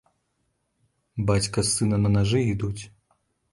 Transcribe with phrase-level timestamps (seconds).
[1.31, 2.83] Бацька з сынам на нажы ідуць.